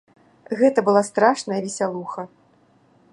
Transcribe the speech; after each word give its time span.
Гэта 0.61 0.83
была 0.87 1.03
страшная 1.09 1.59
весялуха. 1.67 2.21